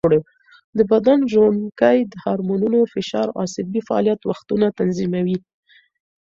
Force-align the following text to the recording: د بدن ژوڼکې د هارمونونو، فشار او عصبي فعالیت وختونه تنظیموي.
د 0.77 0.79
بدن 0.91 1.19
ژوڼکې 1.31 1.97
د 2.11 2.13
هارمونونو، 2.23 2.79
فشار 2.93 3.27
او 3.31 3.39
عصبي 3.45 3.81
فعالیت 3.87 4.21
وختونه 4.25 4.65
تنظیموي. 4.79 5.37